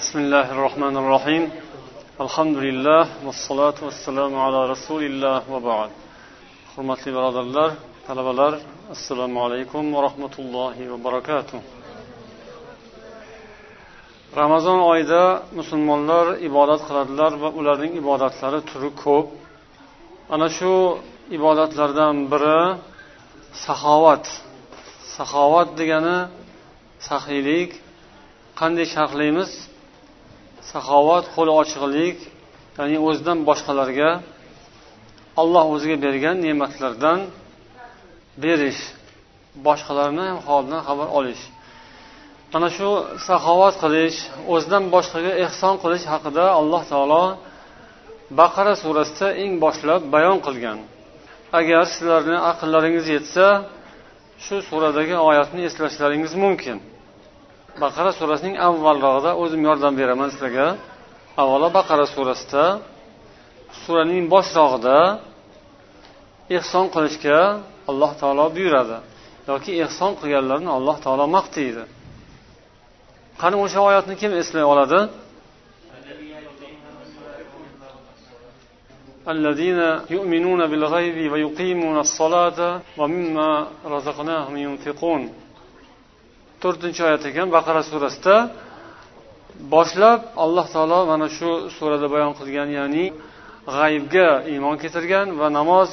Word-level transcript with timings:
بسم 0.00 0.18
الله 0.18 0.46
الرحمن 0.56 0.94
الرحيم 1.02 1.42
الحمد 2.24 2.56
لله 2.66 3.04
والصلاة 3.26 3.78
والسلام 3.86 4.32
على 4.44 4.60
رسول 4.72 5.02
الله 5.10 5.40
وبعد 5.54 5.90
hurmatli 6.76 7.10
birodarlar 7.16 7.70
talabalar 8.06 8.52
assalomu 8.94 9.38
alaykum 9.44 9.94
va 9.94 10.00
rahmatullohi 10.08 10.90
va 10.92 11.04
barakatuh 11.06 11.58
ramazon 14.40 14.78
oyida 14.92 15.42
musulmonlar 15.58 16.26
ibodat 16.48 16.80
qiladilar 16.88 17.32
va 17.42 17.48
ularning 17.60 17.92
ibodatlari 18.02 18.60
turi 18.70 18.90
ko'p 19.04 19.26
ana 20.34 20.48
shu 20.58 20.72
ibodatlardan 21.36 22.14
biri 22.32 22.60
saxovat 23.66 24.24
saxovat 25.16 25.68
degani 25.80 26.18
saxiylik 27.08 27.70
qanday 28.60 28.86
sharhlaymiz 28.94 29.52
Saxovat 30.70 31.24
qo'li 31.34 31.52
ochiqlik 31.60 32.18
ya'ni 32.78 32.98
o'zidan 33.08 33.38
boshqalarga 33.48 34.10
alloh 35.42 35.64
o'ziga 35.74 35.96
bergan 36.06 36.36
ne'matlardan 36.46 37.18
berish 38.42 38.80
boshqalarni 39.66 40.28
holidan 40.46 40.80
xabar 40.88 41.08
olish. 41.18 41.42
Mana 42.52 42.68
shu 42.76 42.88
saxovat 43.28 43.74
qilish 43.82 44.18
o'zidan 44.54 44.84
boshqaga 44.94 45.32
ehson 45.44 45.74
qilish 45.82 46.04
haqida 46.12 46.44
alloh 46.60 46.82
taolo 46.92 47.24
baqara 48.40 48.74
surasida 48.82 49.28
eng 49.42 49.52
boshlab 49.64 50.00
bayon 50.14 50.38
qilgan. 50.46 50.78
Agar 51.58 51.82
sizlarni 51.92 52.38
aqllaringiz 52.50 53.06
yetsa 53.16 53.46
shu 54.44 54.56
suradagi 54.68 55.16
oyatni 55.28 55.62
eslashlaringiz 55.68 56.34
mumkin. 56.44 56.78
baqara 57.82 58.10
surasining 58.18 58.56
avvalrog'ida 58.68 59.30
o'zim 59.42 59.62
yordam 59.68 59.94
beraman 60.00 60.28
sizlarga. 60.34 60.66
Avvalo 61.42 61.68
baqara 61.78 62.06
surasida. 62.14 62.64
Suraning 63.82 64.24
boshrog'ida 64.34 64.98
ehson 66.58 66.86
qilishga 66.94 67.38
alloh 67.90 68.12
taolo 68.20 68.46
buyuradi. 68.56 68.98
Yoki 69.50 69.72
ehson 69.84 70.12
qilganlarni 70.20 70.70
alloh 70.78 70.96
taolo 71.04 71.24
maqtaydi 71.36 71.84
qani 73.42 73.56
o'sha 73.64 73.80
oyatni 73.88 74.14
kim 74.22 74.32
eslay 74.42 74.64
oladi? 74.74 75.00
الذين 79.34 79.80
يؤمنون 80.16 80.60
بالغيب 80.70 81.32
ويقيمون 81.32 81.96
الصلاة 82.06 82.60
ومما 83.00 83.50
رزقناهم 83.94 84.54
ينفقون 84.66 85.22
to'rtinchi 86.62 87.00
oyat 87.08 87.22
ekan 87.30 87.48
baqara 87.56 87.82
surasida 87.90 88.36
boshlab 89.74 90.20
alloh 90.44 90.66
taolo 90.74 90.98
mana 91.12 91.26
shu 91.36 91.50
surada 91.76 92.06
bayon 92.14 92.32
qilgan 92.38 92.68
ya'ni 92.78 93.04
g'aybga 93.76 94.28
iymon 94.52 94.76
keltirgan 94.82 95.26
va 95.40 95.48
namoz 95.58 95.88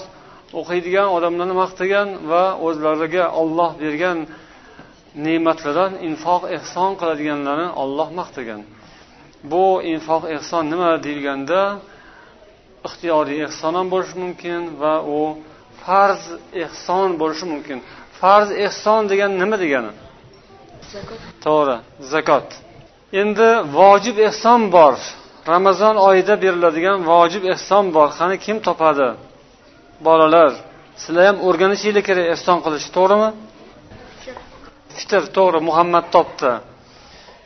o'qiydigan 0.60 1.08
odamlarni 1.18 1.56
maqtagan 1.64 2.08
va 2.32 2.44
o'zlariga 2.66 3.26
olloh 3.42 3.72
bergan 3.84 4.18
ne'matlardan 5.26 5.92
infoq 6.08 6.44
ehson 6.58 6.92
qiladiganlarni 7.00 7.68
olloh 7.84 8.10
maqtagan. 8.20 8.62
Bu 9.52 9.66
infoq 9.94 10.24
ehson 10.36 10.64
nima 10.72 10.92
deyilganda 11.06 11.62
ixtiyoriy 12.88 13.40
ehson 13.48 13.74
ham 13.80 13.88
bo'lishi 13.94 14.16
mumkin 14.24 14.62
va 14.82 14.94
u 15.18 15.20
farz 15.84 16.22
ehson 16.64 17.08
bo'lishi 17.22 17.46
mumkin. 17.54 17.78
Farz 18.20 18.50
ehson 18.66 19.02
degani 19.12 19.36
nima 19.44 19.58
degani? 19.64 19.92
To'g'ri 21.46 21.78
zakot. 22.14 22.48
Endi 23.22 23.50
vojib 23.78 24.18
ehson 24.28 24.62
bor. 24.76 24.96
Ramazon 25.54 25.96
oyida 26.08 26.36
beriladigan 26.44 27.00
vojib 27.12 27.44
ehson 27.54 27.86
bor. 27.96 28.08
Qani 28.20 28.36
kim 28.46 28.58
topadi? 28.68 29.08
Bolalar 30.08 30.52
sizlar 31.02 31.24
ham 31.30 31.38
o'rganishinglar 31.48 32.04
kerak 32.10 32.26
ehson 32.36 32.58
qilishni 32.66 32.92
to'g'rimi? 32.98 33.30
Fitr 34.98 35.24
to'g'ri 35.38 35.60
muhammad 35.70 36.06
topdi. 36.16 36.52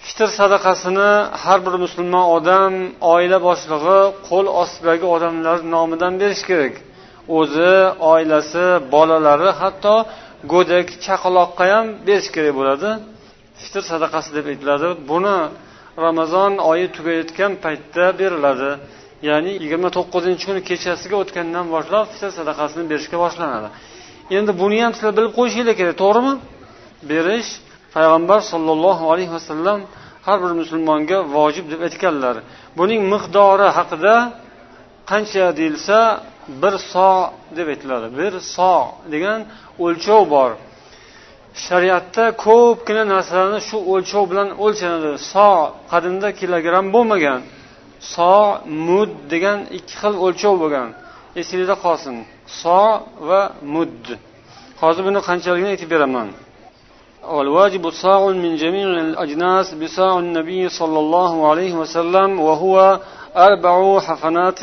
Fitr 0.07 0.29
sadaqasini 0.39 1.11
har 1.43 1.59
bir 1.65 1.75
musulmon 1.83 2.25
odam 2.37 2.73
oila 3.13 3.37
boshlig'i 3.47 3.99
qo'l 4.29 4.45
ostidagi 4.61 5.05
odamlar 5.15 5.57
nomidan 5.73 6.13
berish 6.21 6.43
kerak. 6.49 6.75
O'zi 7.39 7.73
oilasi 8.13 8.65
bolalari 8.93 9.51
hatto 9.61 9.95
go'dak 10.53 10.87
chaqaloqqa 11.05 11.65
ham 11.73 11.85
berish 12.07 12.29
kerak 12.35 12.53
bo'ladi. 12.59 12.91
Fitr 13.61 13.81
sadaqasi 13.91 14.29
deb 14.37 14.45
aytiladi. 14.51 14.89
Buni 15.11 15.37
ramazon 16.05 16.51
oyi 16.71 16.85
tugayotgan 16.95 17.51
paytda 17.63 18.05
beriladi. 18.19 18.71
Ya'ni 19.29 19.51
yigirma 19.63 19.89
to'qqizinchi 19.97 20.43
kuni 20.49 20.61
kechasiga 20.69 21.15
o'tgandan 21.23 21.65
boshlab 21.75 22.05
fitr 22.13 22.29
sadaqasini 22.39 22.83
berishga 22.91 23.17
boshlanadi. 23.23 23.69
Endi 24.37 24.51
buni 24.61 24.77
ham 24.83 24.91
sizlar 24.95 25.13
bilib 25.17 25.33
qo'yishinglar 25.39 25.75
kerak 25.79 25.95
to'g'rimi? 26.03 26.33
Berish 27.11 27.49
payg'ambar 27.95 28.39
sollallohu 28.51 29.03
alayhi 29.13 29.31
vasallam 29.37 29.79
har 30.25 30.37
bir 30.43 30.51
musulmonga 30.61 31.17
vojib 31.35 31.65
deb 31.73 31.81
aytganlar. 31.87 32.35
Buning 32.79 33.01
miqdori 33.13 33.67
haqida 33.77 34.15
qancha 35.11 35.45
deyilsa 35.59 35.97
bir 36.61 36.73
so 36.91 37.09
deb 37.57 37.67
aytiladi. 37.73 38.07
Bir 38.19 38.33
so 38.55 38.73
degan 39.13 39.39
o'lchov 39.85 40.21
bor. 40.35 40.51
shariatda 41.66 42.24
ko'pgina 42.44 43.02
narsalarni 43.14 43.60
shu 43.69 43.76
o'lchov 43.92 44.24
bilan 44.30 44.48
o'lchanadi 44.64 45.12
so 45.32 45.48
qadimda 45.92 46.28
kilogramm 46.41 46.86
bo'lmagan 46.94 47.41
so 48.12 48.32
mud 48.88 49.10
degan 49.32 49.58
ikki 49.78 49.94
xil 50.00 50.14
o'lchov 50.26 50.54
bo'lgan 50.62 50.88
esingizda 51.41 51.76
qolsin 51.84 52.16
so 52.60 52.80
va 53.28 53.42
mudd 53.74 54.02
hozir 54.82 55.02
buni 55.08 55.20
qanchaligini 55.28 55.70
aytib 55.74 55.91
beraman 55.94 56.28
والواجب 57.36 57.91
صاع 57.91 58.26
من 58.44 58.56
جميع 58.56 58.88
الأجناس 59.08 59.74
بصاع 59.74 60.19
النبي 60.19 60.69
صلى 60.69 60.98
الله 61.04 61.32
عليه 61.50 61.72
وسلم 61.80 62.41
وهو 62.41 63.00
أربع 63.36 64.00
حفنات 64.00 64.60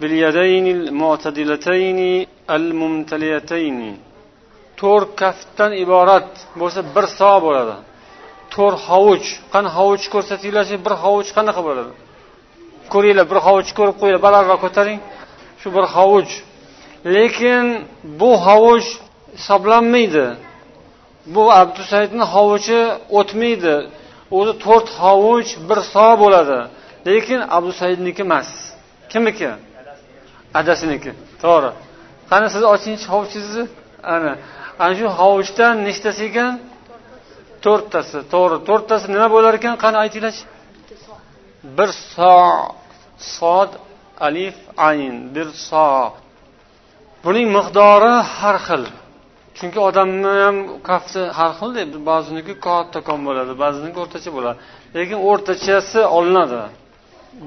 باليدين 0.00 0.66
المعتدلتين 0.76 2.26
الممتليتين 2.56 3.78
to'rt 4.81 5.09
kaftdan 5.21 5.71
iborat 5.83 6.29
bo'lsa 6.61 6.79
bir 6.95 7.05
so 7.17 7.31
bo'ladi. 7.45 7.75
To'rt 8.53 8.79
hovuch 8.89 9.27
qani 9.53 9.69
hovuch 9.77 10.05
ko'rsatinglarchi 10.13 10.75
bir 10.85 10.93
hovuch 11.03 11.29
qanaqa 11.37 11.61
bo'ladi? 11.67 11.93
Ko'ringlar 12.93 13.25
bir 13.31 13.39
hovuch 13.47 13.69
ko'rib 13.77 13.95
qo'yinglar 14.01 14.21
balandroq 14.27 14.59
ko'taring. 14.65 14.99
Shu 15.61 15.67
bir 15.75 15.85
hovuch 15.95 16.31
lekin 17.15 17.65
bu 18.19 18.31
hovuch 18.45 18.87
hisoblanmaydi. 19.37 20.25
Bu 21.35 21.43
abdusaidni 21.61 22.25
hovuchi 22.33 22.79
o'tmaydi. 23.19 23.75
O'zi 24.37 24.53
to'rt 24.65 24.87
hovuch 25.01 25.49
bir 25.69 25.79
so 25.93 26.07
bo'ladi. 26.23 26.59
Lekin 27.09 27.39
abdusaidniki 27.57 28.21
emas. 28.27 28.49
Kimniki? 29.11 29.49
Adasiniki 30.59 31.11
to'g'ri. 31.43 31.71
Qani 32.31 32.47
siz 32.53 32.63
ochinchi 32.73 33.05
hovuchingizni 33.13 33.65
ana 34.15 34.31
ana 34.83 34.93
shu 34.99 35.07
hovuchdan 35.19 35.75
nechtasi 35.87 36.21
ekan? 36.29 36.51
To'rttasi. 37.65 38.17
To'g'ri 38.33 38.57
to'rttasi 38.69 39.05
nima 39.13 39.27
bo'lar 39.35 39.53
ekan? 39.59 39.73
Qani 39.83 39.97
aytinglarchi? 40.03 40.43
Bir 41.77 41.89
so 42.13 42.33
sod 43.37 43.71
alif 44.27 44.57
ayn. 44.89 45.15
Bir 45.35 45.47
so. 45.69 45.87
Buning 47.23 47.47
miqdori 47.57 48.13
har 48.37 48.57
xil. 48.67 48.83
Chunki 49.57 49.79
odamni 49.89 50.33
ham 50.43 50.57
kafti 50.89 51.21
har 51.37 51.51
xil 51.59 51.71
ba'ziniki 52.09 52.53
kattakon 52.67 53.19
bo'ladi 53.27 53.53
ba'ziniki 53.63 53.97
o'rtacha 54.03 54.29
bo'ladi. 54.37 54.57
Lekin 54.97 55.17
o'rtachasi 55.29 56.01
olinadi. 56.17 56.61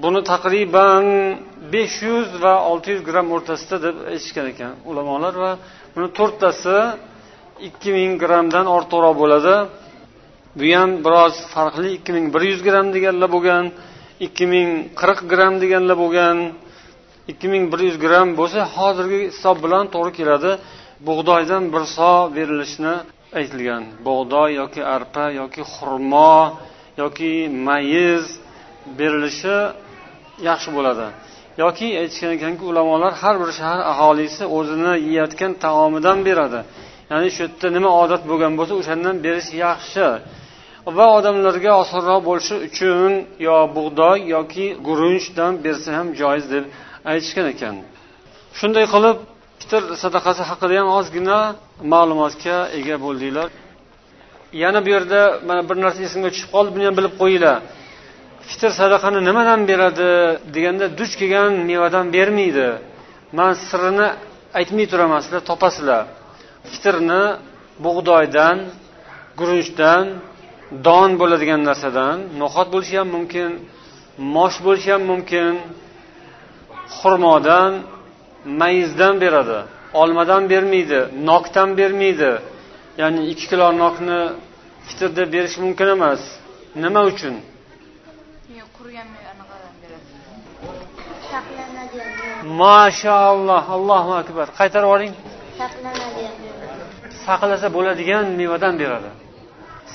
Buni 0.03 0.21
taqriban 0.33 1.05
besh 1.73 1.97
yuz 2.09 2.29
va 2.43 2.55
olti 2.71 2.89
yuz 2.95 3.03
gramm 3.09 3.29
o'rtasida 3.37 3.77
deb 3.87 3.97
aytishgan 4.13 4.47
ekan 4.53 4.73
ulamolar 4.91 5.35
va 5.45 5.53
buni 5.95 6.09
to'rttasi 6.19 6.79
ikki 7.69 7.91
ming 7.97 8.13
grammdan 8.23 8.67
ortiqroq 8.77 9.15
bo'ladi. 9.23 9.57
Bu 10.59 10.67
ham 10.77 10.91
biroz 11.05 11.35
farqli. 11.55 11.89
Ikki 11.99 12.11
ming 12.17 12.27
bir 12.35 12.43
yuz 12.51 12.61
gramm 12.67 12.89
deganlar 12.97 13.29
bo'lgan 13.37 13.65
ikki 14.27 14.45
ming 14.53 14.69
qirq 15.01 15.21
gramm 15.33 15.55
deganlar 15.63 15.97
bo'lgan 16.03 16.37
ikki 17.31 17.47
ming 17.53 17.65
bir 17.73 17.81
yuz 17.89 17.97
gramm 18.05 18.29
bo'lsa 18.39 18.61
hozirgi 18.77 19.19
hisob 19.31 19.57
bilan 19.65 19.85
to'g'ri 19.95 20.13
keladi. 20.19 20.53
Bug'doydan 21.09 21.65
bir 21.75 21.85
so 21.97 22.13
berilishini 22.37 22.95
aytilgan. 23.39 23.83
Bug'doy 24.07 24.51
yoki 24.61 24.83
arpa 24.97 25.25
yoki 25.41 25.63
xurmo 25.75 26.35
yoki 27.03 27.33
mayiz 27.67 28.27
berilishi 28.99 29.59
yaxshi 30.49 30.71
bo'ladi. 30.77 31.07
Yoki 31.63 31.89
aytishgan 32.01 32.33
ekanki 32.39 32.65
ulamolar 32.71 33.13
har 33.23 33.35
bir 33.43 33.51
shahar 33.59 33.81
aholisi 33.93 34.45
o'zini 34.57 34.93
yeyayotgan 35.07 35.53
taomidan 35.65 36.19
beradi. 36.29 36.61
Ya'ni 37.11 37.29
shu 37.35 37.41
yerda 37.45 37.69
nima 37.77 37.91
odat 38.03 38.23
bo'lgan 38.31 38.53
bo'lsa 38.59 38.75
o'shandan 38.81 39.17
berish 39.27 39.51
yaxshi. 39.65 40.07
Va 40.99 41.07
odamlarga 41.19 41.73
osonroq 41.83 42.21
bo'lishi 42.29 42.55
uchun 42.69 43.13
yo 43.47 43.57
bug'doy 43.77 44.19
yoki 44.35 44.67
guruchdan 44.87 45.53
bersa 45.65 45.91
ham 45.99 46.07
joiz 46.21 46.45
deb 46.55 46.65
aytishgan 47.13 47.47
ekan. 47.55 47.75
Shunday 48.59 48.87
qilib 48.95 49.17
fitr 49.61 49.83
sadaqasi 50.03 50.43
haqida 50.51 50.75
ham 50.81 50.89
ozgina 50.99 51.39
ma'lumotga 51.93 52.57
ega 52.79 52.97
bo'ldinglar. 53.05 53.49
Yana 54.63 54.79
bu 54.85 54.89
yerda 54.97 55.21
mana 55.49 55.63
bir 55.69 55.77
narsa 55.85 56.01
esimga 56.09 56.29
tushib 56.35 56.51
qoldi 56.55 56.71
buni 56.75 56.85
ham 56.89 56.95
bilib 56.99 57.15
qo'yinglar. 57.23 57.57
Fitr 58.49 58.71
sadaqani 58.81 59.21
nimadan 59.29 59.61
beradi 59.71 60.11
deganda 60.55 60.87
duch 60.99 61.13
kelgan 61.21 61.53
mevadan 61.71 62.07
bermaydi. 62.17 62.69
Man 63.39 63.53
sirini 63.69 64.09
aytmay 64.59 64.87
turaman 64.93 65.21
sizlar 65.25 65.43
topasizlar. 65.51 66.03
Fitrni 66.71 67.23
bug'doydan 67.85 68.57
guruchdan 69.41 70.05
don 70.87 71.11
bo'ladigan 71.21 71.61
narsadan 71.69 72.17
no'xat 72.41 72.69
bo'lishi 72.75 72.97
ham 73.01 73.09
mumkin 73.17 73.51
mosh 74.37 74.59
bo'lishi 74.67 74.91
ham 74.95 75.03
mumkin 75.13 75.53
xurmodan 76.99 77.73
mayizdan 78.61 79.15
beradi. 79.25 79.59
Olmadan 80.03 80.43
bermaydi 80.53 81.01
nokdan 81.31 81.69
bermaydi. 81.79 82.33
Ya'ni 83.01 83.21
ikki 83.33 83.47
kilo 83.51 83.67
nokni 83.83 84.21
fitr 84.87 85.09
deb 85.19 85.29
berish 85.35 85.57
mumkin 85.65 85.89
emas. 85.97 86.23
Nima 86.85 87.03
uchun? 87.11 87.35
Mashaalloh 92.63 93.65
allohu 93.77 94.13
akbar. 94.23 94.47
Qaytarib 94.59 94.87
yuboring 94.89 95.13
saqlasa 97.27 97.69
bo'ladigan 97.77 98.25
mevadan 98.41 98.75
beradi. 98.83 99.11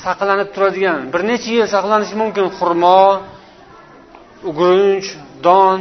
Saqlanib 0.03 0.49
turadigan. 0.55 0.99
Bir 1.13 1.21
necha 1.29 1.49
yil 1.55 1.67
saqlanishi 1.75 2.15
mumkin. 2.21 2.45
Xurmo 2.57 3.01
guruch 4.59 5.09
don 5.47 5.79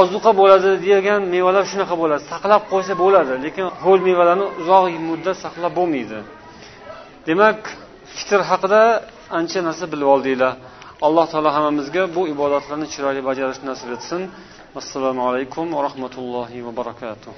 ozuqa 0.00 0.30
bo'ladi 0.40 0.70
degan 0.88 1.20
mevalar 1.34 1.64
shunaqa 1.72 1.94
bo'ladi. 2.02 2.22
Saqlab 2.32 2.62
qo'ysa 2.72 2.94
bo'ladi 3.02 3.32
lekin 3.44 3.66
ho'l 3.82 4.00
mevalarni 4.08 4.46
uzoq 4.60 4.84
muddat 5.08 5.36
saqlab 5.44 5.72
bo'lmaydi. 5.78 6.18
Demak 7.28 7.58
fitr 8.16 8.40
haqida 8.50 8.82
ancha 9.38 9.58
narsa 9.66 9.84
bilib 9.92 10.08
oldinglar 10.14 10.52
alloh 11.06 11.26
taolo 11.32 11.50
hammamizga 11.56 12.02
bu 12.16 12.22
ibodatlarni 12.34 12.86
chiroyli 12.92 13.22
bajarishni 13.28 13.66
nasib 13.72 13.90
etsin. 13.96 14.22
Assalomu 14.80 15.22
alaykum 15.28 15.66
va 15.76 15.80
rahmatullohi 15.88 16.58
va 16.66 16.72
barakatuh. 16.80 17.34